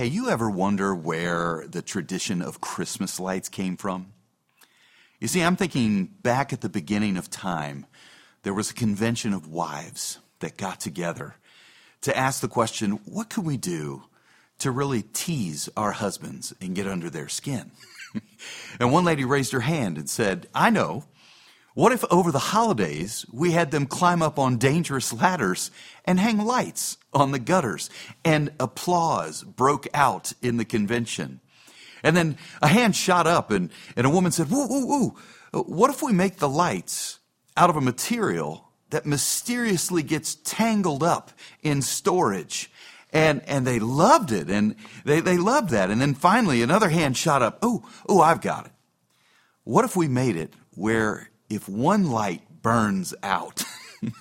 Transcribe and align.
Hey, 0.00 0.06
you 0.06 0.30
ever 0.30 0.48
wonder 0.48 0.94
where 0.94 1.66
the 1.68 1.82
tradition 1.82 2.40
of 2.40 2.62
Christmas 2.62 3.20
lights 3.20 3.50
came 3.50 3.76
from? 3.76 4.14
You 5.18 5.28
see, 5.28 5.42
I'm 5.42 5.56
thinking 5.56 6.06
back 6.22 6.54
at 6.54 6.62
the 6.62 6.70
beginning 6.70 7.18
of 7.18 7.28
time, 7.28 7.84
there 8.42 8.54
was 8.54 8.70
a 8.70 8.74
convention 8.74 9.34
of 9.34 9.46
wives 9.46 10.18
that 10.38 10.56
got 10.56 10.80
together 10.80 11.34
to 12.00 12.16
ask 12.16 12.40
the 12.40 12.48
question 12.48 12.92
what 13.04 13.28
can 13.28 13.44
we 13.44 13.58
do 13.58 14.04
to 14.60 14.70
really 14.70 15.02
tease 15.02 15.68
our 15.76 15.92
husbands 15.92 16.54
and 16.62 16.74
get 16.74 16.86
under 16.86 17.10
their 17.10 17.28
skin? 17.28 17.70
and 18.80 18.90
one 18.90 19.04
lady 19.04 19.26
raised 19.26 19.52
her 19.52 19.60
hand 19.60 19.98
and 19.98 20.08
said, 20.08 20.48
I 20.54 20.70
know. 20.70 21.04
What 21.80 21.92
if 21.92 22.04
over 22.10 22.30
the 22.30 22.38
holidays 22.38 23.24
we 23.32 23.52
had 23.52 23.70
them 23.70 23.86
climb 23.86 24.20
up 24.20 24.38
on 24.38 24.58
dangerous 24.58 25.14
ladders 25.14 25.70
and 26.04 26.20
hang 26.20 26.36
lights 26.36 26.98
on 27.14 27.32
the 27.32 27.38
gutters? 27.38 27.88
And 28.22 28.52
applause 28.60 29.42
broke 29.42 29.88
out 29.94 30.34
in 30.42 30.58
the 30.58 30.66
convention. 30.66 31.40
And 32.02 32.14
then 32.14 32.36
a 32.60 32.68
hand 32.68 32.96
shot 32.96 33.26
up 33.26 33.50
and, 33.50 33.70
and 33.96 34.06
a 34.06 34.10
woman 34.10 34.30
said, 34.30 34.50
Woo, 34.50 34.68
woo, 34.68 34.86
woo. 34.86 35.62
What 35.62 35.88
if 35.88 36.02
we 36.02 36.12
make 36.12 36.36
the 36.36 36.50
lights 36.50 37.18
out 37.56 37.70
of 37.70 37.76
a 37.76 37.80
material 37.80 38.68
that 38.90 39.06
mysteriously 39.06 40.02
gets 40.02 40.34
tangled 40.34 41.02
up 41.02 41.32
in 41.62 41.80
storage? 41.80 42.70
And, 43.10 43.40
and 43.46 43.66
they 43.66 43.78
loved 43.78 44.32
it 44.32 44.50
and 44.50 44.76
they, 45.06 45.20
they 45.20 45.38
loved 45.38 45.70
that. 45.70 45.88
And 45.88 45.98
then 45.98 46.12
finally 46.12 46.60
another 46.60 46.90
hand 46.90 47.16
shot 47.16 47.40
up. 47.40 47.58
Oh, 47.62 47.88
oh, 48.06 48.20
I've 48.20 48.42
got 48.42 48.66
it. 48.66 48.72
What 49.64 49.86
if 49.86 49.96
we 49.96 50.08
made 50.08 50.36
it 50.36 50.52
where 50.74 51.29
if 51.50 51.68
one 51.68 52.10
light 52.10 52.62
burns 52.62 53.12
out, 53.22 53.64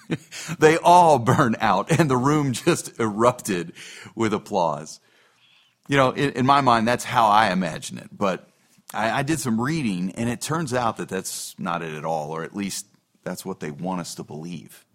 they 0.60 0.78
all 0.78 1.20
burn 1.20 1.56
out 1.62 1.92
and 1.98 2.10
the 2.10 2.18
room 2.18 2.52
just 2.54 3.00
erupted 3.00 3.74
with 4.16 4.34
applause. 4.34 5.00
You 5.88 5.98
know, 5.98 6.12
in, 6.12 6.32
in 6.32 6.46
my 6.46 6.62
mind, 6.62 6.88
that's 6.88 7.06
how 7.06 7.28
I 7.28 7.52
imagine 7.52 7.98
it. 7.98 8.10
But 8.12 8.50
I, 8.94 9.20
I 9.20 9.24
did 9.24 9.40
some 9.40 9.62
reading 9.62 10.12
and 10.12 10.30
it 10.30 10.42
turns 10.42 10.74
out 10.74 10.98
that 10.98 11.10
that's 11.10 11.58
not 11.58 11.82
it 11.82 11.94
at 11.94 12.04
all, 12.04 12.32
or 12.32 12.44
at 12.44 12.56
least 12.56 12.88
that's 13.24 13.46
what 13.46 13.60
they 13.60 13.72
want 13.72 14.02
us 14.02 14.16
to 14.16 14.24
believe. 14.24 14.86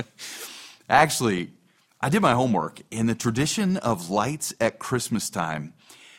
Actually, 0.88 1.50
I 2.00 2.10
did 2.10 2.20
my 2.20 2.34
homework, 2.34 2.82
and 2.92 3.08
the 3.08 3.14
tradition 3.14 3.78
of 3.78 4.10
lights 4.10 4.52
at 4.60 4.78
Christmas 4.78 5.30
time, 5.30 5.72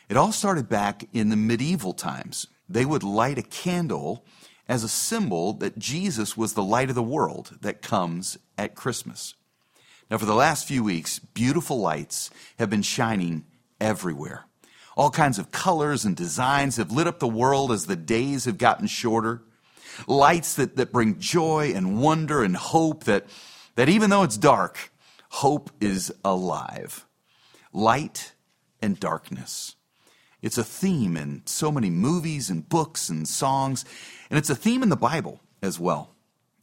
it 0.08 0.16
all 0.16 0.32
started 0.32 0.68
back 0.68 1.04
in 1.12 1.28
the 1.28 1.36
medieval 1.36 1.92
times. 1.92 2.48
They 2.68 2.84
would 2.84 3.04
light 3.04 3.38
a 3.38 3.42
candle 3.42 4.24
as 4.68 4.82
a 4.82 4.88
symbol 4.88 5.52
that 5.54 5.78
Jesus 5.78 6.36
was 6.36 6.54
the 6.54 6.62
light 6.62 6.88
of 6.88 6.94
the 6.94 7.02
world 7.02 7.58
that 7.60 7.82
comes 7.82 8.38
at 8.58 8.74
Christmas. 8.74 9.34
Now, 10.10 10.18
for 10.18 10.26
the 10.26 10.34
last 10.34 10.66
few 10.66 10.84
weeks, 10.84 11.18
beautiful 11.18 11.80
lights 11.80 12.30
have 12.58 12.70
been 12.70 12.82
shining 12.82 13.44
everywhere. 13.80 14.44
All 14.96 15.10
kinds 15.10 15.38
of 15.38 15.52
colors 15.52 16.04
and 16.04 16.16
designs 16.16 16.76
have 16.76 16.90
lit 16.90 17.06
up 17.06 17.18
the 17.18 17.28
world 17.28 17.70
as 17.70 17.86
the 17.86 17.96
days 17.96 18.46
have 18.46 18.58
gotten 18.58 18.86
shorter. 18.86 19.42
Lights 20.06 20.54
that, 20.54 20.76
that 20.76 20.92
bring 20.92 21.18
joy 21.18 21.72
and 21.74 22.00
wonder 22.00 22.42
and 22.42 22.56
hope 22.56 23.04
that, 23.04 23.26
that 23.74 23.88
even 23.88 24.10
though 24.10 24.22
it's 24.22 24.36
dark, 24.36 24.90
hope 25.28 25.70
is 25.80 26.12
alive. 26.24 27.06
Light 27.72 28.32
and 28.80 28.98
darkness. 28.98 29.75
It's 30.46 30.58
a 30.58 30.62
theme 30.62 31.16
in 31.16 31.42
so 31.44 31.72
many 31.72 31.90
movies 31.90 32.50
and 32.50 32.68
books 32.68 33.08
and 33.08 33.26
songs. 33.26 33.84
And 34.30 34.38
it's 34.38 34.48
a 34.48 34.54
theme 34.54 34.84
in 34.84 34.90
the 34.90 34.96
Bible 34.96 35.40
as 35.60 35.80
well. 35.80 36.14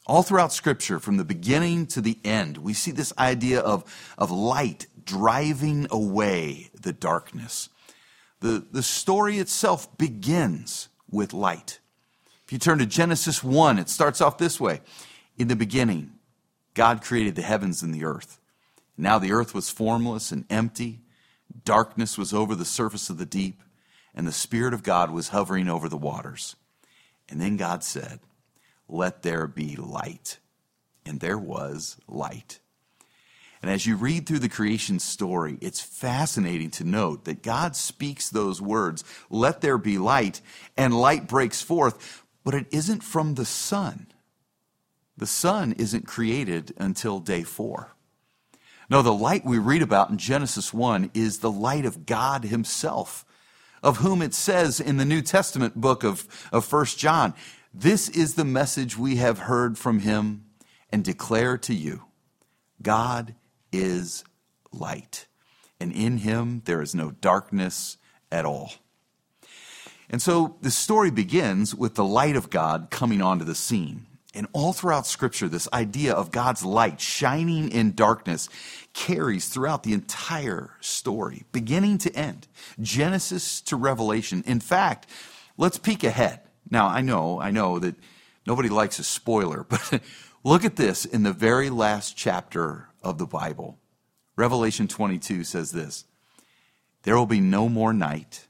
All 0.08 0.24
throughout 0.24 0.54
Scripture, 0.54 1.00
from 1.00 1.18
the 1.18 1.26
beginning 1.26 1.88
to 1.88 2.00
the 2.00 2.18
end, 2.24 2.60
we 2.60 2.74
see 2.74 2.92
this 2.92 3.12
idea 3.20 3.60
of, 3.60 3.84
of 4.18 4.32
light 4.32 4.88
driving 5.04 5.88
away 5.92 6.70
the 6.74 6.94
darkness. 6.94 7.68
The, 8.40 8.66
the 8.72 8.84
story 8.84 9.38
itself 9.38 9.98
begins 9.98 10.88
with 11.12 11.34
light. 11.34 11.80
If 12.46 12.54
you 12.54 12.60
turn 12.60 12.78
to 12.78 12.86
Genesis 12.86 13.44
1, 13.44 13.80
it 13.80 13.90
starts 13.90 14.22
off 14.22 14.38
this 14.38 14.62
way 14.62 14.80
In 15.38 15.50
the 15.50 15.58
beginning, 15.58 16.14
God 16.74 17.02
created 17.02 17.36
the 17.36 17.42
heavens 17.42 17.84
and 17.84 17.94
the 17.94 18.06
earth. 18.06 18.40
Now 18.98 19.20
the 19.20 19.34
earth 19.34 19.54
was 19.54 19.70
formless 19.70 20.32
and 20.32 20.46
empty, 20.50 21.02
darkness 21.66 22.18
was 22.18 22.34
over 22.34 22.56
the 22.56 22.64
surface 22.64 23.10
of 23.10 23.18
the 23.18 23.26
deep, 23.26 23.60
and 24.16 24.28
the 24.28 24.32
Spirit 24.32 24.74
of 24.74 24.84
God 24.84 25.12
was 25.12 25.30
hovering 25.30 25.70
over 25.70 25.90
the 25.90 25.98
waters. 25.98 26.56
And 27.30 27.40
then 27.42 27.58
God 27.58 27.84
said, 27.84 28.20
Let 28.88 29.24
there 29.24 29.48
be 29.48 29.76
light. 29.76 30.40
And 31.06 31.20
there 31.20 31.38
was 31.38 31.98
light. 32.08 32.60
And 33.62 33.72
as 33.72 33.86
you 33.86 33.96
read 33.96 34.26
through 34.26 34.40
the 34.40 34.50
creation 34.50 35.00
story, 35.00 35.58
it's 35.62 35.80
fascinating 35.80 36.70
to 36.72 36.84
note 36.84 37.24
that 37.24 37.42
God 37.42 37.78
speaks 37.78 38.30
those 38.30 38.62
words, 38.62 39.06
let 39.30 39.62
there 39.62 39.78
be 39.78 39.98
light, 39.98 40.42
and 40.76 40.94
light 40.94 41.30
breaks 41.30 41.62
forth, 41.62 42.26
but 42.44 42.54
it 42.54 42.68
isn't 42.72 43.04
from 43.04 43.36
the 43.36 43.46
sun. 43.46 44.08
The 45.16 45.28
sun 45.28 45.74
isn't 45.74 46.08
created 46.08 46.74
until 46.78 47.20
day 47.20 47.44
four. 47.44 47.96
No, 48.90 49.02
the 49.02 49.14
light 49.14 49.46
we 49.46 49.60
read 49.60 49.82
about 49.82 50.10
in 50.10 50.18
Genesis 50.18 50.74
1 50.74 51.12
is 51.14 51.40
the 51.40 51.52
light 51.52 51.86
of 51.86 52.06
God 52.06 52.44
Himself 52.44 53.24
of 53.84 53.98
whom 53.98 54.22
it 54.22 54.34
says 54.34 54.80
in 54.80 54.98
the 54.98 55.06
New 55.06 55.22
Testament 55.22 55.80
book 55.80 56.04
of, 56.04 56.26
of 56.52 56.72
1 56.72 56.86
John, 56.86 57.34
this 57.74 58.08
is 58.10 58.36
the 58.36 58.46
message 58.46 58.98
we 58.98 59.18
have 59.18 59.40
heard 59.40 59.78
from 59.78 60.00
him 60.00 60.46
and 60.90 61.04
declare 61.04 61.58
to 61.60 61.74
you 61.74 62.04
God 62.82 63.36
is 63.72 64.24
light, 64.72 65.28
and 65.80 65.92
in 65.92 66.20
him 66.20 66.62
there 66.66 66.82
is 66.82 66.96
no 66.96 67.12
darkness 67.12 67.98
at 68.32 68.46
all. 68.46 68.72
And 70.10 70.22
so 70.22 70.58
the 70.62 70.72
story 70.72 71.12
begins 71.12 71.76
with 71.76 71.96
the 71.96 72.06
light 72.06 72.36
of 72.36 72.50
God 72.50 72.88
coming 72.90 73.22
onto 73.22 73.46
the 73.46 73.56
scene. 73.56 74.06
And 74.34 74.48
all 74.52 74.74
throughout 74.74 75.06
Scripture, 75.06 75.48
this 75.48 75.68
idea 75.72 76.14
of 76.14 76.32
God's 76.32 76.66
light 76.66 77.00
shining 77.00 77.70
in 77.70 77.94
darkness 77.94 78.50
carries 78.94 79.48
throughout 79.48 79.84
the 79.84 79.94
entire 79.94 80.72
story, 80.82 81.44
beginning 81.52 82.00
to 82.00 82.16
end, 82.16 82.48
Genesis 82.82 83.62
to 83.62 83.76
Revelation. 83.76 84.44
In 84.48 84.60
fact, 84.60 85.08
let's 85.56 85.78
peek 85.78 86.04
ahead. 86.04 86.42
Now, 86.70 86.88
I 86.88 87.02
know, 87.02 87.40
I 87.40 87.52
know 87.52 87.78
that 87.78 87.96
nobody 88.48 88.70
likes 88.70 88.98
a 88.98 89.04
spoiler, 89.04 89.64
but 89.70 90.02
look 90.44 90.66
at 90.66 90.78
this 90.78 91.06
in 91.06 91.22
the 91.22 91.34
very 91.34 91.70
last 91.70 92.18
chapter 92.18 92.90
of 93.04 93.20
the 93.20 93.28
Bible. 93.28 93.78
Revelation 94.36 94.88
22 94.88 95.44
says 95.44 95.72
this 95.72 96.06
There 97.04 97.16
will 97.16 97.28
be 97.28 97.42
no 97.42 97.70
more 97.70 97.94
night. 97.94 98.48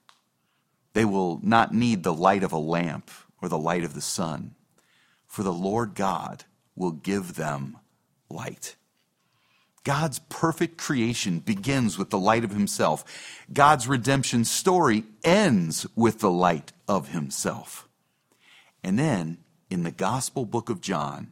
They 0.93 1.03
will 1.03 1.41
not 1.43 1.73
need 1.73 2.03
the 2.03 2.13
light 2.13 2.43
of 2.43 2.53
a 2.53 2.57
lamp 2.57 3.11
or 3.41 3.49
the 3.49 3.57
light 3.57 3.83
of 3.83 3.95
the 3.95 4.01
sun 4.01 4.55
for 5.33 5.41
the 5.41 5.51
Lord 5.51 5.95
God 5.95 6.43
will 6.75 6.91
give 6.91 7.33
them 7.33 7.79
light. 8.29 8.75
God's 9.83 10.19
perfect 10.29 10.77
creation 10.77 11.39
begins 11.39 11.97
with 11.97 12.11
the 12.11 12.19
light 12.19 12.43
of 12.43 12.51
Himself. 12.51 13.03
God's 13.51 13.87
redemption 13.87 14.45
story 14.45 15.05
ends 15.23 15.87
with 15.95 16.19
the 16.19 16.29
light 16.29 16.71
of 16.87 17.09
Himself. 17.09 17.89
And 18.83 18.99
then 18.99 19.39
in 19.71 19.81
the 19.81 19.89
Gospel 19.89 20.45
book 20.45 20.69
of 20.69 20.81
John, 20.81 21.31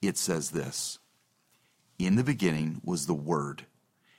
it 0.00 0.16
says 0.16 0.52
this 0.52 1.00
In 1.98 2.14
the 2.14 2.22
beginning 2.22 2.80
was 2.84 3.06
the 3.06 3.14
Word, 3.14 3.66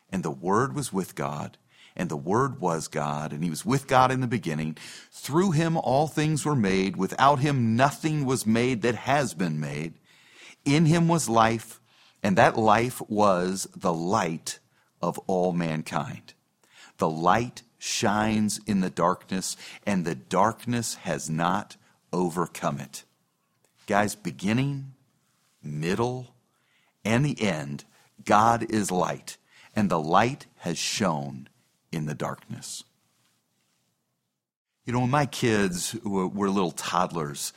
and 0.10 0.24
the 0.24 0.30
Word 0.30 0.76
was 0.76 0.92
with 0.92 1.16
God, 1.16 1.58
and 1.96 2.10
the 2.10 2.18
Word 2.18 2.60
was 2.60 2.88
God, 2.88 3.34
and 3.34 3.44
He 3.44 3.50
was 3.50 3.66
with 3.66 3.88
God 3.88 4.12
in 4.12 4.22
the 4.22 4.28
beginning. 4.28 4.78
Through 5.12 5.52
Him 5.52 5.78
all 5.78 6.08
things 6.08 6.46
were 6.46 6.56
made. 6.56 6.96
Without 6.96 7.40
Him 7.40 7.76
nothing 7.76 8.26
was 8.26 8.46
made 8.46 8.82
that 8.82 8.96
has 8.96 9.34
been 9.34 9.60
made. 9.60 9.94
In 10.66 10.86
Him 10.86 11.08
was 11.08 11.30
life, 11.30 11.82
and 12.24 12.38
that 12.38 12.58
life 12.58 13.02
was 13.10 13.68
the 13.76 13.94
light 13.94 14.60
of 15.02 15.20
all 15.28 15.54
mankind. 15.54 16.34
The 16.98 17.10
light 17.10 17.64
shines 17.78 18.60
in 18.68 18.82
the 18.82 18.90
darkness, 18.90 19.58
and 19.86 20.06
the 20.06 20.16
darkness 20.16 20.96
has 20.96 21.30
not 21.30 21.78
overcome 22.14 22.80
it. 22.80 23.04
Guys, 23.88 24.16
beginning, 24.16 24.94
middle, 25.64 26.36
and 27.04 27.26
the 27.26 27.42
end, 27.42 27.84
God 28.24 28.70
is 28.70 28.92
light, 28.92 29.38
and 29.76 29.90
the 29.90 30.00
light 30.00 30.46
has 30.58 30.78
shone 30.78 31.50
in 31.92 32.06
the 32.06 32.16
darkness. 32.16 32.84
You 34.86 34.94
know, 34.94 35.02
when 35.02 35.10
my 35.10 35.26
kids 35.26 35.96
were, 36.04 36.50
little 36.50 36.72
toddlers, 36.72 37.54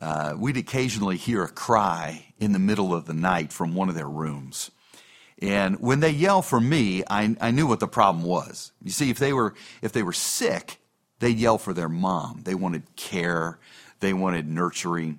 uh, 0.00 0.34
we'd 0.36 0.56
occasionally 0.56 1.16
hear 1.16 1.42
a 1.42 1.48
cry 1.48 2.34
in 2.38 2.52
the 2.52 2.58
middle 2.58 2.92
of 2.92 3.06
the 3.06 3.14
night 3.14 3.52
from 3.52 3.74
one 3.74 3.88
of 3.88 3.94
their 3.94 4.08
rooms. 4.08 4.70
And 5.40 5.80
when 5.80 6.00
they 6.00 6.10
yell 6.10 6.42
for 6.42 6.60
me, 6.60 7.04
I, 7.08 7.36
I 7.40 7.50
knew 7.50 7.66
what 7.66 7.80
the 7.80 7.88
problem 7.88 8.24
was. 8.24 8.72
You 8.82 8.90
see, 8.90 9.10
if 9.10 9.18
they 9.18 9.32
were 9.32 9.54
if 9.82 9.92
they 9.92 10.02
were 10.02 10.12
sick, 10.12 10.78
they'd 11.18 11.38
yell 11.38 11.58
for 11.58 11.72
their 11.72 11.88
mom. 11.88 12.42
They 12.44 12.54
wanted 12.54 12.96
care, 12.96 13.58
they 14.00 14.12
wanted 14.12 14.48
nurturing. 14.48 15.18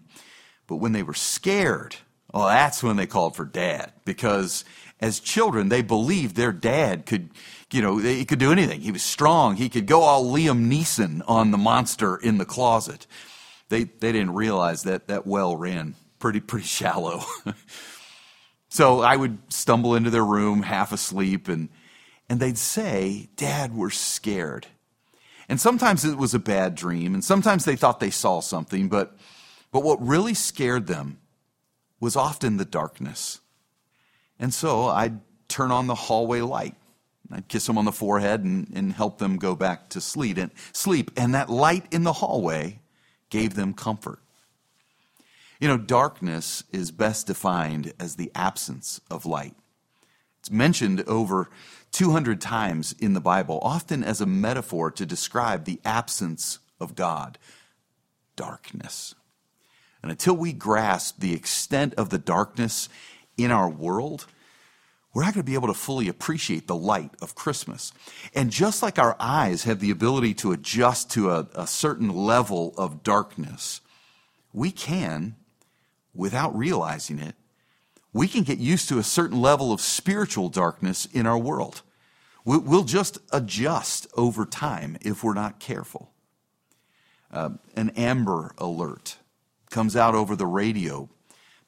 But 0.65 0.77
when 0.77 0.91
they 0.91 1.03
were 1.03 1.13
scared, 1.13 1.95
well, 2.37 2.49
that's 2.49 2.83
when 2.83 2.97
they 2.97 3.07
called 3.07 3.35
for 3.35 3.45
dad 3.45 3.91
because 4.05 4.63
as 4.99 5.19
children, 5.19 5.69
they 5.69 5.81
believed 5.81 6.35
their 6.35 6.51
dad 6.51 7.07
could, 7.07 7.31
you 7.71 7.81
know, 7.81 7.97
he 7.97 8.25
could 8.25 8.37
do 8.37 8.51
anything. 8.51 8.79
He 8.81 8.91
was 8.91 9.01
strong. 9.01 9.55
He 9.55 9.69
could 9.69 9.87
go 9.87 10.01
all 10.01 10.23
Liam 10.23 10.71
Neeson 10.71 11.23
on 11.27 11.49
the 11.49 11.57
monster 11.57 12.15
in 12.15 12.37
the 12.37 12.45
closet. 12.45 13.07
They, 13.69 13.85
they 13.85 14.11
didn't 14.11 14.35
realize 14.35 14.83
that 14.83 15.07
that 15.07 15.25
well 15.25 15.57
ran 15.57 15.95
pretty, 16.19 16.39
pretty 16.39 16.67
shallow. 16.67 17.23
so 18.69 19.01
I 19.01 19.15
would 19.15 19.39
stumble 19.51 19.95
into 19.95 20.11
their 20.11 20.23
room 20.23 20.61
half 20.61 20.91
asleep 20.91 21.47
and, 21.47 21.69
and 22.29 22.39
they'd 22.39 22.59
say, 22.59 23.29
Dad, 23.35 23.75
we're 23.75 23.89
scared. 23.89 24.67
And 25.49 25.59
sometimes 25.59 26.05
it 26.05 26.19
was 26.19 26.35
a 26.35 26.39
bad 26.39 26.75
dream, 26.75 27.15
and 27.15 27.23
sometimes 27.23 27.65
they 27.65 27.77
thought 27.77 27.99
they 27.99 28.11
saw 28.11 28.41
something, 28.41 28.89
but, 28.89 29.17
but 29.71 29.81
what 29.81 29.99
really 30.05 30.35
scared 30.35 30.85
them 30.85 31.17
was 31.99 32.15
often 32.15 32.57
the 32.57 32.65
darkness. 32.65 33.41
And 34.39 34.53
so 34.53 34.85
I'd 34.85 35.19
turn 35.47 35.71
on 35.71 35.87
the 35.87 35.95
hallway 35.95 36.41
light. 36.41 36.75
I'd 37.31 37.47
kiss 37.47 37.65
them 37.65 37.77
on 37.77 37.85
the 37.85 37.91
forehead 37.91 38.43
and, 38.43 38.71
and 38.73 38.93
help 38.93 39.17
them 39.17 39.37
go 39.37 39.55
back 39.55 39.89
to 39.89 40.01
sleep. 40.01 40.37
And, 40.37 40.51
sleep. 40.71 41.11
and 41.17 41.33
that 41.33 41.49
light 41.49 41.85
in 41.91 42.03
the 42.03 42.13
hallway 42.13 42.79
gave 43.29 43.55
them 43.55 43.73
comfort. 43.73 44.19
You 45.59 45.67
know, 45.67 45.77
darkness 45.77 46.63
is 46.71 46.91
best 46.91 47.27
defined 47.27 47.93
as 47.99 48.15
the 48.15 48.31
absence 48.35 49.01
of 49.09 49.25
light. 49.25 49.55
It's 50.39 50.51
mentioned 50.51 51.03
over 51.07 51.49
200 51.91 52.39
times 52.39 52.93
in 52.99 53.13
the 53.13 53.19
Bible, 53.19 53.59
often 53.63 54.03
as 54.03 54.21
a 54.21 54.25
metaphor 54.25 54.91
to 54.91 55.05
describe 55.05 55.65
the 55.65 55.81
absence 55.83 56.59
of 56.79 56.95
God 56.95 57.37
darkness. 58.35 59.15
And 60.01 60.11
until 60.11 60.35
we 60.35 60.53
grasp 60.53 61.19
the 61.19 61.33
extent 61.33 61.93
of 61.95 62.09
the 62.09 62.17
darkness 62.17 62.89
in 63.37 63.51
our 63.51 63.69
world, 63.69 64.25
we're 65.13 65.23
not 65.23 65.33
going 65.33 65.43
to 65.45 65.49
be 65.49 65.55
able 65.55 65.69
to 65.69 65.73
fully 65.73 66.07
appreciate 66.07 66.67
the 66.67 66.75
light 66.75 67.11
of 67.21 67.33
Christmas. 67.33 67.91
And 68.35 68.51
just 68.51 68.83
like 68.83 68.99
our 68.99 69.15
eyes 69.19 69.63
have 69.63 69.79
the 69.79 69.89
ability 69.89 70.35
to 70.35 70.51
adjust 70.51 71.09
to 71.11 71.31
a, 71.31 71.47
a 71.55 71.65
certain 71.65 72.13
level 72.13 72.73
of 72.77 73.01
darkness, 73.01 73.81
we 74.53 74.71
can, 74.71 75.35
without 76.13 76.55
realizing 76.55 77.19
it, 77.19 77.35
we 78.13 78.27
can 78.27 78.43
get 78.43 78.59
used 78.59 78.89
to 78.89 78.99
a 78.99 79.03
certain 79.03 79.41
level 79.41 79.71
of 79.71 79.81
spiritual 79.81 80.49
darkness 80.49 81.05
in 81.05 81.25
our 81.25 81.37
world. 81.37 81.81
We'll 82.45 82.83
just 82.83 83.17
adjust 83.33 84.07
over 84.15 84.45
time 84.45 84.97
if 85.01 85.23
we're 85.23 85.33
not 85.33 85.59
careful. 85.59 86.11
Uh, 87.29 87.49
an 87.75 87.89
amber 87.97 88.53
alert 88.57 89.17
comes 89.69 89.95
out 89.95 90.15
over 90.15 90.35
the 90.35 90.45
radio. 90.45 91.09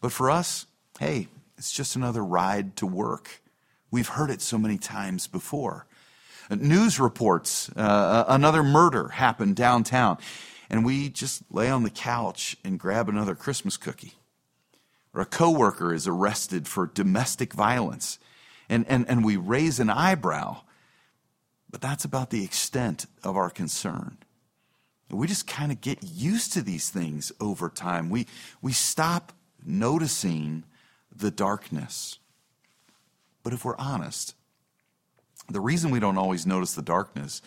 But 0.01 0.11
for 0.11 0.29
us, 0.29 0.65
hey, 0.99 1.27
it's 1.57 1.71
just 1.71 1.95
another 1.95 2.23
ride 2.23 2.75
to 2.77 2.85
work. 2.85 3.41
We've 3.91 4.07
heard 4.07 4.29
it 4.29 4.41
so 4.41 4.57
many 4.57 4.77
times 4.77 5.27
before. 5.27 5.85
Uh, 6.49 6.55
news 6.55 6.99
reports 6.99 7.69
uh, 7.75 8.25
another 8.27 8.63
murder 8.63 9.09
happened 9.09 9.55
downtown, 9.55 10.17
and 10.69 10.85
we 10.85 11.09
just 11.09 11.43
lay 11.51 11.69
on 11.69 11.83
the 11.83 11.89
couch 11.89 12.55
and 12.63 12.79
grab 12.79 13.09
another 13.09 13.35
Christmas 13.35 13.77
cookie. 13.77 14.13
Or 15.13 15.21
a 15.21 15.25
coworker 15.25 15.93
is 15.93 16.07
arrested 16.07 16.67
for 16.67 16.87
domestic 16.87 17.53
violence, 17.53 18.19
and, 18.69 18.85
and, 18.87 19.07
and 19.09 19.25
we 19.25 19.37
raise 19.37 19.79
an 19.79 19.89
eyebrow 19.89 20.61
but 21.69 21.81
that's 21.81 22.05
about 22.05 22.29
the 22.29 22.43
extent 22.43 23.05
of 23.23 23.37
our 23.37 23.49
concern. 23.49 24.17
We 25.09 25.27
just 25.27 25.47
kind 25.47 25.71
of 25.71 25.81
get 25.81 25.99
used 26.03 26.53
to 26.53 26.61
these 26.61 26.89
things 26.89 27.31
over 27.39 27.69
time. 27.69 28.09
We, 28.09 28.27
we 28.61 28.73
stop 28.73 29.33
noticing 29.65 30.63
the 31.15 31.31
darkness. 31.31 32.19
But 33.43 33.53
if 33.53 33.65
we're 33.65 33.77
honest, 33.77 34.35
the 35.49 35.61
reason 35.61 35.91
we 35.91 35.99
don't 35.99 36.17
always 36.17 36.45
notice 36.45 36.73
the 36.73 36.81
darkness 36.81 37.41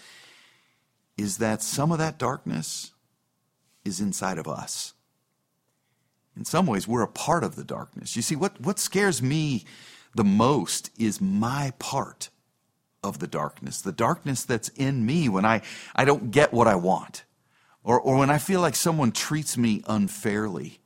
is 1.16 1.38
that 1.38 1.62
some 1.62 1.92
of 1.92 1.98
that 1.98 2.18
darkness 2.18 2.92
is 3.84 4.00
inside 4.00 4.38
of 4.38 4.48
us. 4.48 4.94
In 6.36 6.44
some 6.44 6.66
ways, 6.66 6.88
we're 6.88 7.02
a 7.02 7.08
part 7.08 7.44
of 7.44 7.56
the 7.56 7.64
darkness. 7.64 8.16
You 8.16 8.22
see, 8.22 8.36
what, 8.36 8.60
what 8.60 8.78
scares 8.78 9.22
me 9.22 9.64
the 10.14 10.24
most 10.24 10.90
is 10.98 11.20
my 11.20 11.72
part 11.78 12.30
of 13.04 13.18
the 13.18 13.26
darkness, 13.26 13.80
the 13.80 13.92
darkness 13.92 14.44
that's 14.44 14.68
in 14.70 15.04
me 15.04 15.28
when 15.28 15.44
I, 15.44 15.62
I 15.94 16.04
don't 16.04 16.30
get 16.30 16.52
what 16.52 16.68
I 16.68 16.76
want, 16.76 17.24
or, 17.84 18.00
or 18.00 18.18
when 18.18 18.30
I 18.30 18.38
feel 18.38 18.60
like 18.60 18.76
someone 18.76 19.12
treats 19.12 19.56
me 19.56 19.82
unfairly. 19.86 20.80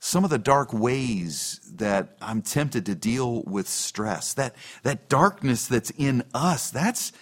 Some 0.00 0.22
of 0.22 0.30
the 0.30 0.38
dark 0.38 0.72
ways 0.72 1.60
that 1.74 2.16
I'm 2.22 2.40
tempted 2.42 2.86
to 2.86 2.94
deal 2.94 3.42
with 3.42 3.68
stress, 3.68 4.32
that, 4.34 4.54
that 4.84 5.08
darkness 5.08 5.66
that's 5.66 5.90
in 5.90 6.22
us, 6.32 6.70
that's, 6.70 7.12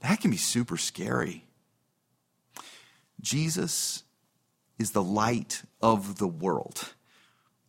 that 0.00 0.20
can 0.20 0.30
be 0.30 0.36
super 0.36 0.76
scary. 0.76 1.46
Jesus 3.22 4.02
is 4.78 4.90
the 4.90 5.02
light 5.02 5.62
of 5.80 6.18
the 6.18 6.28
world. 6.28 6.92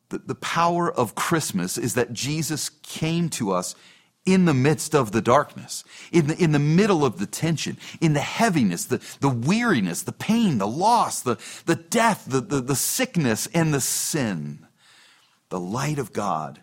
The, 0.10 0.18
the 0.18 0.36
power 0.36 0.92
of 0.92 1.16
Christmas 1.16 1.78
is 1.78 1.94
that 1.94 2.12
Jesus 2.12 2.70
came 2.70 3.30
to 3.30 3.52
us 3.52 3.76
in 4.25 4.46
the 4.46 4.54
midst 4.54 4.96
of 4.96 5.12
the 5.12 5.22
darkness, 5.22 5.84
in 6.12 6.28
the, 6.28 6.42
in 6.42 6.54
the 6.54 6.60
middle 6.60 7.04
of 7.04 7.20
the 7.20 7.25
tension, 7.25 7.78
in 8.00 8.14
the 8.14 8.22
heaviness, 8.22 8.86
the, 8.86 9.02
the 9.20 9.30
weariness, 9.30 10.04
the 10.04 10.14
pain, 10.14 10.58
the 10.60 10.68
loss, 10.68 11.22
the, 11.22 11.38
the 11.66 11.75
death, 11.75 12.25
the, 12.28 12.40
the, 12.40 12.62
the 12.62 12.75
sickness, 12.75 13.48
and 13.54 13.74
the 13.74 13.81
sin. 13.81 14.66
The 15.50 15.60
light 15.60 16.00
of 16.00 16.14
God 16.14 16.62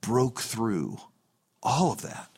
broke 0.00 0.40
through 0.40 0.98
all 1.62 1.92
of 1.92 2.02
that. 2.02 2.30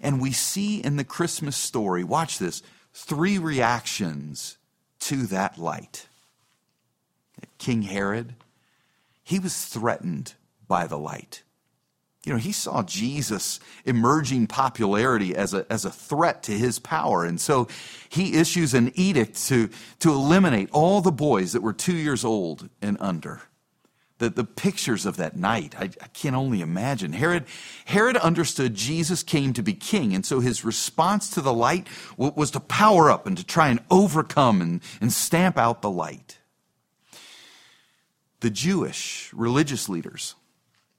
And 0.00 0.20
we 0.20 0.32
see 0.32 0.80
in 0.80 0.96
the 0.96 1.04
Christmas 1.04 1.56
story, 1.56 2.04
watch 2.04 2.38
this, 2.38 2.62
three 2.94 3.38
reactions 3.38 4.56
to 5.00 5.26
that 5.26 5.58
light. 5.58 6.06
King 7.58 7.82
Herod, 7.82 8.34
he 9.24 9.38
was 9.38 9.64
threatened 9.64 10.34
by 10.68 10.86
the 10.86 10.98
light. 10.98 11.42
You 12.24 12.32
know, 12.32 12.38
he 12.38 12.52
saw 12.52 12.84
Jesus 12.84 13.58
emerging 13.84 14.46
popularity 14.46 15.34
as 15.34 15.54
a, 15.54 15.66
as 15.68 15.84
a 15.84 15.90
threat 15.90 16.44
to 16.44 16.52
his 16.52 16.78
power. 16.78 17.24
And 17.24 17.40
so 17.40 17.66
he 18.08 18.34
issues 18.36 18.74
an 18.74 18.92
edict 18.94 19.44
to, 19.48 19.70
to 19.98 20.12
eliminate 20.12 20.70
all 20.70 21.00
the 21.00 21.10
boys 21.10 21.52
that 21.52 21.62
were 21.62 21.72
two 21.72 21.96
years 21.96 22.24
old 22.24 22.68
and 22.80 22.96
under. 23.00 23.42
The, 24.18 24.30
the 24.30 24.44
pictures 24.44 25.04
of 25.04 25.16
that 25.16 25.36
night, 25.36 25.74
I, 25.76 25.86
I 26.00 26.06
can 26.12 26.36
only 26.36 26.60
imagine. 26.60 27.12
Herod, 27.12 27.44
Herod 27.86 28.16
understood 28.18 28.76
Jesus 28.76 29.24
came 29.24 29.52
to 29.54 29.62
be 29.64 29.72
king, 29.72 30.14
and 30.14 30.24
so 30.24 30.38
his 30.38 30.64
response 30.64 31.28
to 31.30 31.40
the 31.40 31.52
light 31.52 31.88
was 32.16 32.52
to 32.52 32.60
power 32.60 33.10
up 33.10 33.26
and 33.26 33.36
to 33.36 33.44
try 33.44 33.66
and 33.66 33.80
overcome 33.90 34.62
and, 34.62 34.80
and 35.00 35.12
stamp 35.12 35.58
out 35.58 35.82
the 35.82 35.90
light. 35.90 36.38
The 38.38 38.50
Jewish 38.50 39.28
religious 39.34 39.88
leaders, 39.88 40.36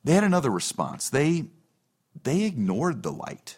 they 0.04 0.14
had 0.14 0.24
another 0.24 0.50
response. 0.50 1.10
They, 1.10 1.46
they 2.24 2.44
ignored 2.44 3.04
the 3.04 3.12
light, 3.12 3.58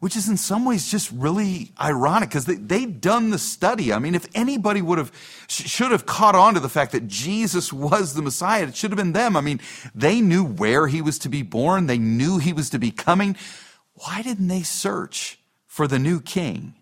which 0.00 0.16
is 0.16 0.28
in 0.28 0.36
some 0.36 0.64
ways 0.64 0.90
just 0.90 1.10
really 1.12 1.72
ironic 1.80 2.28
because 2.28 2.44
they, 2.44 2.56
they'd 2.56 3.00
done 3.00 3.30
the 3.30 3.38
study. 3.38 3.92
I 3.92 3.98
mean, 3.98 4.14
if 4.14 4.26
anybody 4.34 4.82
would 4.82 4.98
have, 4.98 5.12
should 5.48 5.92
have 5.92 6.06
caught 6.06 6.34
on 6.34 6.54
to 6.54 6.60
the 6.60 6.68
fact 6.68 6.92
that 6.92 7.06
Jesus 7.06 7.72
was 7.72 8.14
the 8.14 8.22
Messiah, 8.22 8.66
it 8.66 8.76
should 8.76 8.90
have 8.90 8.98
been 8.98 9.12
them. 9.12 9.36
I 9.36 9.40
mean, 9.40 9.60
they 9.94 10.20
knew 10.20 10.44
where 10.44 10.88
he 10.88 11.00
was 11.00 11.18
to 11.20 11.28
be 11.28 11.42
born. 11.42 11.86
They 11.86 11.98
knew 11.98 12.38
he 12.38 12.52
was 12.52 12.68
to 12.70 12.78
be 12.78 12.90
coming. 12.90 13.36
Why 13.94 14.22
didn't 14.22 14.48
they 14.48 14.62
search 14.62 15.38
for 15.66 15.86
the 15.86 15.98
new 15.98 16.20
king 16.20 16.74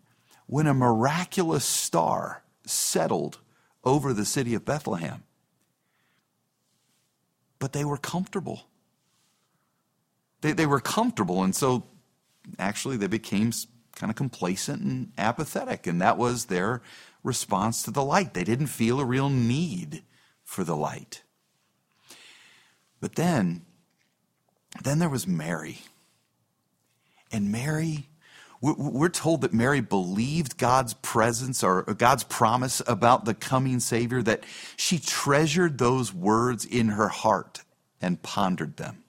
when 0.46 0.66
a 0.66 0.74
miraculous 0.74 1.64
star 1.64 2.42
settled 2.64 3.38
over 3.84 4.14
the 4.14 4.24
city 4.24 4.54
of 4.54 4.64
Bethlehem? 4.64 5.24
But 7.60 7.72
they 7.72 7.84
were 7.84 7.96
comfortable. 7.96 8.66
They, 10.40 10.52
they 10.52 10.66
were 10.66 10.80
comfortable, 10.80 11.44
and 11.44 11.54
so 11.54 11.84
actually 12.58 12.96
they 12.96 13.06
became 13.06 13.52
kind 13.94 14.10
of 14.10 14.16
complacent 14.16 14.82
and 14.82 15.12
apathetic, 15.16 15.86
and 15.86 16.00
that 16.00 16.18
was 16.18 16.46
their 16.46 16.82
response 17.22 17.84
to 17.84 17.92
the 17.92 18.02
light. 18.02 18.34
They 18.34 18.44
didn't 18.44 18.68
feel 18.68 18.98
a 18.98 19.04
real 19.04 19.28
need 19.28 20.02
for 20.42 20.64
the 20.64 20.76
light. 20.76 21.22
But 23.00 23.14
then, 23.14 23.66
then 24.82 24.98
there 24.98 25.08
was 25.08 25.26
Mary. 25.26 25.82
And 27.30 27.52
Mary 27.52 28.08
we're 28.60 29.08
told 29.08 29.40
that 29.40 29.54
Mary 29.54 29.80
believed 29.80 30.58
God's 30.58 30.92
presence 30.94 31.64
or 31.64 31.82
God's 31.82 32.24
promise 32.24 32.82
about 32.86 33.24
the 33.24 33.32
coming 33.32 33.80
Savior, 33.80 34.22
that 34.22 34.44
she 34.76 34.98
treasured 34.98 35.78
those 35.78 36.12
words 36.12 36.66
in 36.66 36.88
her 36.88 37.08
heart 37.08 37.62
and 38.02 38.22
pondered 38.22 38.76
them. 38.76 39.02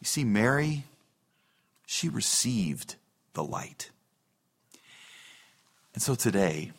You 0.00 0.06
see, 0.06 0.24
Mary, 0.24 0.84
she 1.84 2.08
received 2.08 2.94
the 3.32 3.42
light. 3.42 3.90
And 5.94 6.02
so 6.02 6.14
today, 6.14 6.70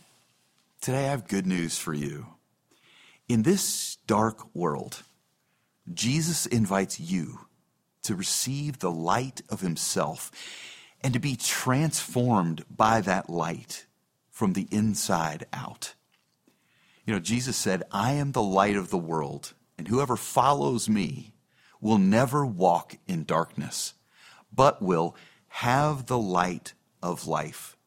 today 0.79 1.07
I 1.07 1.09
have 1.09 1.27
good 1.27 1.45
news 1.45 1.77
for 1.77 1.93
you. 1.93 2.27
In 3.27 3.43
this 3.43 3.97
dark 4.07 4.55
world, 4.55 5.03
Jesus 5.93 6.45
invites 6.45 6.99
you 6.99 7.39
to 8.03 8.15
receive 8.15 8.79
the 8.79 8.91
light 8.91 9.41
of 9.49 9.59
himself 9.59 10.31
and 11.01 11.13
to 11.13 11.19
be 11.19 11.35
transformed 11.35 12.63
by 12.69 13.01
that 13.01 13.29
light 13.29 13.85
from 14.29 14.53
the 14.53 14.67
inside 14.71 15.45
out. 15.53 15.93
You 17.05 17.13
know, 17.13 17.19
Jesus 17.19 17.55
said, 17.55 17.83
I 17.91 18.13
am 18.13 18.31
the 18.31 18.41
light 18.41 18.75
of 18.75 18.89
the 18.89 18.97
world, 18.97 19.53
and 19.77 19.87
whoever 19.87 20.17
follows 20.17 20.89
me 20.89 21.33
will 21.79 21.97
never 21.97 22.45
walk 22.45 22.97
in 23.07 23.23
darkness, 23.23 23.93
but 24.53 24.81
will 24.81 25.15
have 25.47 26.07
the 26.07 26.17
light 26.17 26.73
of 27.01 27.27
life. 27.27 27.77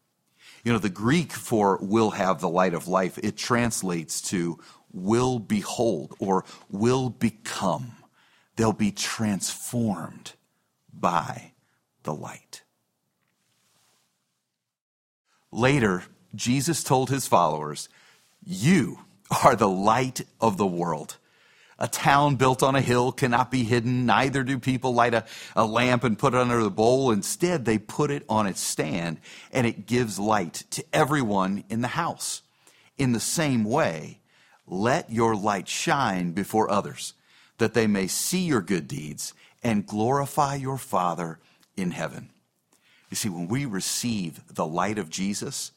You 0.64 0.72
know, 0.72 0.78
the 0.78 0.88
Greek 0.88 1.32
for 1.32 1.78
will 1.82 2.10
have 2.10 2.40
the 2.40 2.48
light 2.48 2.74
of 2.74 2.88
life, 2.88 3.18
it 3.18 3.36
translates 3.36 4.20
to 4.30 4.58
will 4.92 5.38
behold 5.38 6.14
or 6.18 6.44
will 6.70 7.10
become. 7.10 7.92
They'll 8.56 8.72
be 8.72 8.92
transformed 8.92 10.32
by 10.92 11.52
the 12.02 12.14
light. 12.14 12.62
Later, 15.52 16.04
Jesus 16.34 16.84
told 16.84 17.10
his 17.10 17.26
followers, 17.26 17.88
You 18.44 19.00
are 19.44 19.56
the 19.56 19.68
light 19.68 20.22
of 20.40 20.56
the 20.56 20.66
world. 20.66 21.16
A 21.78 21.88
town 21.88 22.36
built 22.36 22.62
on 22.62 22.76
a 22.76 22.82
hill 22.82 23.10
cannot 23.10 23.50
be 23.50 23.64
hidden, 23.64 24.04
neither 24.04 24.42
do 24.42 24.58
people 24.58 24.92
light 24.92 25.14
a, 25.14 25.24
a 25.56 25.64
lamp 25.64 26.04
and 26.04 26.18
put 26.18 26.34
it 26.34 26.40
under 26.40 26.62
the 26.62 26.70
bowl. 26.70 27.10
Instead, 27.10 27.64
they 27.64 27.78
put 27.78 28.10
it 28.10 28.22
on 28.28 28.46
its 28.46 28.60
stand, 28.60 29.18
and 29.50 29.66
it 29.66 29.86
gives 29.86 30.18
light 30.18 30.64
to 30.70 30.84
everyone 30.92 31.64
in 31.70 31.80
the 31.80 31.88
house. 31.88 32.42
In 32.98 33.12
the 33.12 33.20
same 33.20 33.64
way, 33.64 34.20
let 34.66 35.10
your 35.10 35.34
light 35.34 35.68
shine 35.68 36.32
before 36.32 36.70
others, 36.70 37.14
that 37.56 37.72
they 37.72 37.86
may 37.86 38.06
see 38.06 38.40
your 38.40 38.60
good 38.60 38.86
deeds 38.86 39.32
and 39.62 39.86
glorify 39.86 40.56
your 40.56 40.78
Father 40.78 41.38
in 41.78 41.92
heaven. 41.92 42.28
You 43.10 43.16
see, 43.16 43.28
when 43.28 43.48
we 43.48 43.64
receive 43.64 44.40
the 44.54 44.66
light 44.66 44.98
of 44.98 45.10
Jesus, 45.10 45.72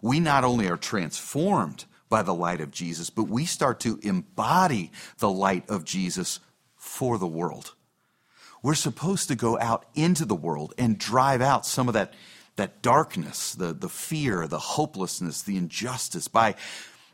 we 0.00 0.20
not 0.20 0.44
only 0.44 0.68
are 0.68 0.76
transformed 0.76 1.84
by 2.08 2.22
the 2.22 2.34
light 2.34 2.60
of 2.60 2.70
Jesus, 2.70 3.10
but 3.10 3.24
we 3.24 3.44
start 3.44 3.80
to 3.80 3.98
embody 4.02 4.92
the 5.18 5.30
light 5.30 5.68
of 5.68 5.84
Jesus 5.84 6.38
for 6.76 7.18
the 7.18 7.26
world. 7.26 7.74
We're 8.62 8.74
supposed 8.74 9.28
to 9.28 9.34
go 9.34 9.58
out 9.58 9.86
into 9.94 10.24
the 10.24 10.34
world 10.34 10.74
and 10.78 10.98
drive 10.98 11.40
out 11.40 11.66
some 11.66 11.88
of 11.88 11.94
that, 11.94 12.14
that 12.54 12.82
darkness, 12.82 13.54
the, 13.54 13.72
the 13.72 13.88
fear, 13.88 14.46
the 14.46 14.58
hopelessness, 14.58 15.42
the 15.42 15.56
injustice 15.56 16.28
by 16.28 16.54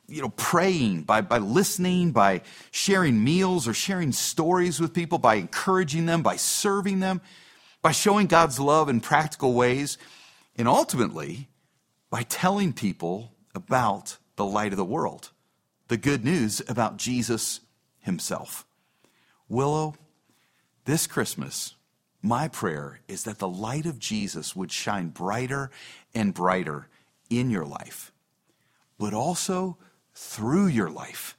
you 0.08 0.20
know, 0.20 0.30
praying, 0.30 1.02
by, 1.02 1.22
by 1.22 1.38
listening, 1.38 2.10
by 2.10 2.42
sharing 2.70 3.22
meals 3.22 3.66
or 3.66 3.72
sharing 3.72 4.12
stories 4.12 4.80
with 4.80 4.92
people, 4.92 5.16
by 5.16 5.36
encouraging 5.36 6.06
them, 6.06 6.22
by 6.22 6.36
serving 6.36 7.00
them, 7.00 7.20
by 7.82 7.90
showing 7.90 8.28
God's 8.28 8.60
love 8.60 8.88
in 8.88 9.00
practical 9.00 9.52
ways, 9.52 9.98
and 10.56 10.68
ultimately 10.68 11.48
by 12.10 12.22
telling 12.22 12.72
people 12.72 13.32
about 13.54 14.18
the 14.36 14.44
light 14.44 14.72
of 14.72 14.76
the 14.76 14.84
world, 14.84 15.30
the 15.88 15.96
good 15.96 16.24
news 16.24 16.62
about 16.68 16.96
Jesus 16.96 17.60
himself. 18.00 18.64
Willow, 19.48 19.96
this 20.84 21.06
Christmas, 21.06 21.74
my 22.22 22.48
prayer 22.48 23.00
is 23.08 23.24
that 23.24 23.38
the 23.38 23.48
light 23.48 23.84
of 23.84 23.98
Jesus 23.98 24.54
would 24.54 24.70
shine 24.70 25.08
brighter 25.08 25.70
and 26.14 26.32
brighter 26.32 26.88
in 27.28 27.50
your 27.50 27.66
life, 27.66 28.12
but 28.98 29.12
also 29.12 29.76
through 30.14 30.68
your 30.68 30.90
life. 30.90 31.36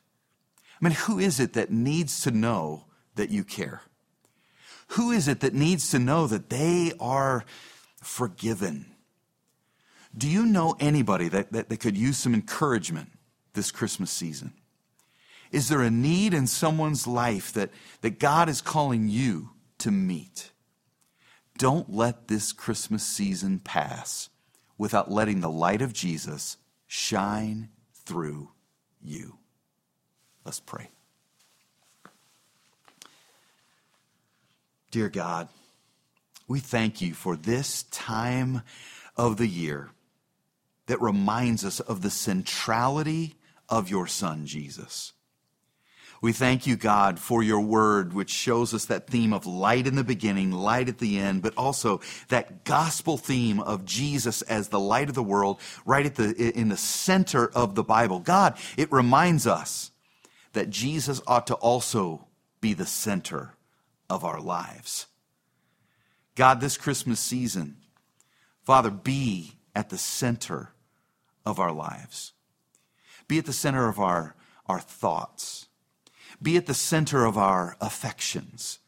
I 0.82 0.86
mean, 0.86 0.94
who 0.94 1.20
is 1.20 1.40
it 1.40 1.54
that 1.54 1.72
needs 1.72 2.22
to 2.24 2.32
know 2.32 2.86
that 3.16 3.30
you 3.30 3.44
care? 3.44 3.82
Who 4.94 5.12
is 5.12 5.28
it 5.28 5.40
that 5.40 5.56
needs 5.56 5.90
to 5.90 6.00
know 6.00 6.28
that 6.28 6.50
they 6.52 6.92
are 7.00 7.46
forgiven? 8.02 8.86
Do 10.16 10.30
you 10.30 10.46
know 10.46 10.76
anybody 10.80 11.30
that, 11.30 11.52
that, 11.52 11.70
that 11.70 11.80
could 11.80 11.98
use 11.98 12.18
some 12.18 12.36
encouragement 12.36 13.10
this 13.54 13.72
Christmas 13.72 14.12
season? 14.12 14.54
Is 15.52 15.68
there 15.68 15.82
a 15.82 15.90
need 15.90 16.36
in 16.36 16.46
someone's 16.46 17.08
life 17.08 17.52
that, 17.54 17.72
that 18.02 18.20
God 18.20 18.50
is 18.50 18.62
calling 18.62 19.08
you 19.08 19.50
to 19.80 19.90
meet? 19.90 20.52
Don't 21.58 21.92
let 21.92 22.28
this 22.28 22.52
Christmas 22.52 23.04
season 23.04 23.60
pass 23.60 24.30
without 24.78 25.10
letting 25.10 25.42
the 25.42 25.50
light 25.50 25.82
of 25.82 25.94
Jesus 25.94 26.58
shine 26.86 27.70
through 28.06 28.52
you. 29.02 29.38
Let's 30.46 30.60
pray. 30.60 30.93
Dear 34.94 35.10
God, 35.10 35.50
we 36.48 36.60
thank 36.60 37.02
you 37.02 37.16
for 37.16 37.36
this 37.36 37.82
time 37.90 38.62
of 39.18 39.38
the 39.38 39.48
year 39.48 39.90
that 40.86 41.02
reminds 41.02 41.66
us 41.66 41.80
of 41.80 42.04
the 42.04 42.12
centrality 42.12 43.34
of 43.68 43.90
your 43.90 44.06
Son, 44.06 44.46
Jesus. 44.46 45.14
We 46.22 46.32
thank 46.32 46.68
you, 46.68 46.76
God, 46.76 47.18
for 47.18 47.42
your 47.42 47.60
word, 47.60 48.14
which 48.14 48.30
shows 48.30 48.72
us 48.72 48.86
that 48.86 49.08
theme 49.08 49.34
of 49.34 49.48
light 49.48 49.88
in 49.88 49.96
the 49.96 50.04
beginning, 50.04 50.52
light 50.52 50.88
at 50.88 51.00
the 51.00 51.18
end, 51.18 51.42
but 51.42 51.58
also 51.58 52.00
that 52.28 52.64
gospel 52.64 53.18
theme 53.18 53.60
of 53.62 53.86
Jesus 53.86 54.44
as 54.44 54.68
the 54.68 54.80
light 54.80 55.10
of 55.10 55.16
the 55.16 55.24
world, 55.24 55.60
right 55.88 56.06
at 56.06 56.14
the, 56.14 56.52
in 56.56 56.70
the 56.70 56.78
center 56.78 57.48
of 57.48 57.74
the 57.74 57.84
Bible. 57.84 58.20
God, 58.20 58.60
it 58.78 58.92
reminds 58.92 59.48
us 59.48 59.90
that 60.52 60.70
Jesus 60.70 61.20
ought 61.26 61.48
to 61.48 61.56
also 61.56 62.28
be 62.62 62.76
the 62.76 62.86
center 62.86 63.56
of 64.13 64.24
our 64.24 64.39
lives. 64.39 65.08
God, 66.36 66.62
this 66.62 66.77
Christmas 66.77 67.20
season, 67.20 67.77
Father, 68.63 68.91
be 68.91 69.53
at 69.75 69.89
the 69.89 69.98
center 69.98 70.70
of 71.46 71.60
our 71.60 71.72
lives. 71.72 72.34
Be 73.27 73.39
at 73.39 73.46
the 73.46 73.53
center 73.53 73.89
of 73.89 74.00
our, 74.00 74.36
our 74.67 74.79
thoughts. 74.79 75.67
Be 76.41 76.58
at 76.58 76.67
the 76.67 76.74
center 76.74 77.25
of 77.25 77.38
our 77.38 77.75
affections. 77.82 78.79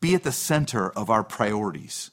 Be 0.00 0.14
at 0.14 0.22
the 0.22 0.32
center 0.32 0.90
of 0.90 1.10
our 1.10 1.22
priorities. 1.22 2.10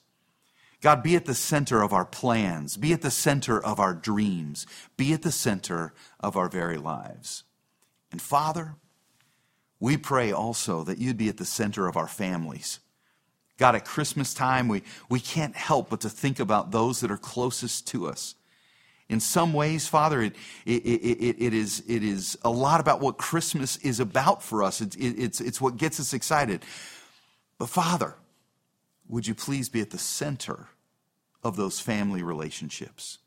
God, 0.81 1.01
be 1.01 1.15
at 1.15 1.25
the 1.25 1.33
center 1.33 1.81
of 1.81 1.93
our 1.93 2.05
plans. 2.05 2.75
Be 2.75 2.93
at 2.93 3.01
the 3.01 3.11
center 3.11 3.63
of 3.63 3.79
our 3.79 3.93
dreams. 3.93 4.67
Be 4.97 5.13
at 5.13 5.21
the 5.21 5.31
center 5.31 5.93
of 6.19 6.35
our 6.35 6.49
very 6.49 6.77
lives. 6.77 7.43
And 8.11 8.21
Father, 8.21 8.75
we 9.79 9.97
pray 9.97 10.31
also 10.31 10.83
that 10.83 10.97
you'd 10.97 11.17
be 11.17 11.29
at 11.29 11.37
the 11.37 11.45
center 11.45 11.87
of 11.87 11.97
our 11.97 12.07
families. 12.07 12.79
God, 13.57 13.75
at 13.75 13.85
Christmas 13.85 14.33
time, 14.33 14.67
we, 14.67 14.83
we 15.09 15.19
can't 15.19 15.55
help 15.55 15.89
but 15.89 16.01
to 16.01 16.09
think 16.09 16.39
about 16.39 16.71
those 16.71 16.99
that 16.99 17.11
are 17.11 17.17
closest 17.17 17.87
to 17.87 18.07
us. 18.07 18.35
In 19.09 19.19
some 19.19 19.53
ways, 19.53 19.87
Father, 19.87 20.21
it, 20.21 20.35
it, 20.65 20.83
it, 20.83 21.35
it, 21.39 21.53
is, 21.53 21.81
it 21.87 22.03
is 22.03 22.37
a 22.43 22.49
lot 22.49 22.79
about 22.79 22.99
what 22.99 23.17
Christmas 23.17 23.77
is 23.77 23.99
about 23.99 24.43
for 24.43 24.63
us. 24.63 24.81
It's, 24.81 24.95
it's, 24.99 25.41
it's 25.41 25.61
what 25.61 25.77
gets 25.77 25.99
us 25.99 26.13
excited. 26.13 26.63
But, 27.57 27.69
Father, 27.69 28.15
would 29.07 29.25
you 29.25 29.33
please 29.33 29.69
be 29.69 29.81
at 29.81 29.91
the 29.91 29.97
center 29.97 30.67
of 31.41 31.55
those 31.55 31.79
family 31.79 32.21
relationships? 32.21 33.19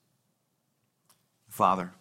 Father, 1.49 1.93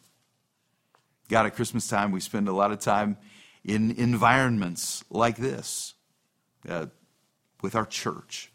God, 1.29 1.46
at 1.46 1.56
Christmas 1.56 1.88
time, 1.88 2.12
we 2.12 2.20
spend 2.20 2.48
a 2.50 2.53
lot 2.53 2.72
of 2.72 2.79
time 2.79 3.18
in 3.70 3.92
environments 3.92 5.04
like 5.12 5.38
this 5.38 5.94
uh, 6.68 6.88
with 7.62 7.76
our 7.76 7.86
church. 7.86 8.52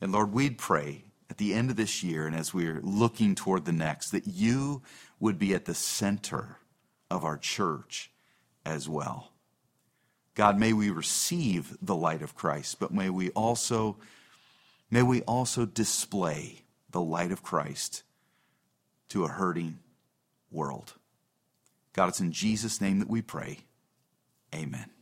And 0.00 0.10
Lord, 0.10 0.32
we'd 0.32 0.56
pray 0.56 1.04
at 1.28 1.36
the 1.36 1.52
end 1.52 1.68
of 1.70 1.76
this 1.76 2.02
year 2.02 2.26
and 2.26 2.34
as 2.34 2.54
we're 2.54 2.80
looking 2.82 3.34
toward 3.34 3.66
the 3.66 3.72
next, 3.72 4.10
that 4.10 4.26
you 4.26 4.80
would 5.18 5.38
be 5.38 5.52
at 5.52 5.66
the 5.66 5.74
center 5.74 6.56
of 7.10 7.24
our 7.24 7.36
church 7.36 8.10
as 8.64 8.88
well. 8.88 9.32
God, 10.34 10.58
may 10.58 10.72
we 10.72 10.88
receive 10.88 11.76
the 11.82 11.94
light 11.94 12.22
of 12.22 12.34
Christ, 12.34 12.80
but 12.80 12.94
may 12.94 13.10
we 13.10 13.28
also, 13.30 13.98
may 14.90 15.02
we 15.02 15.20
also 15.22 15.66
display 15.66 16.62
the 16.90 17.02
light 17.02 17.32
of 17.32 17.42
Christ 17.42 18.02
to 19.10 19.24
a 19.24 19.28
hurting 19.28 19.80
world. 20.50 20.94
God, 21.92 22.08
it's 22.08 22.20
in 22.20 22.32
Jesus' 22.32 22.80
name 22.80 23.00
that 23.00 23.10
we 23.10 23.20
pray. 23.20 23.58
Amen. 24.54 24.99